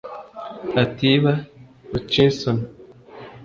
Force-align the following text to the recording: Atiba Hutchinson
Atiba 0.81 1.33
Hutchinson 1.91 2.57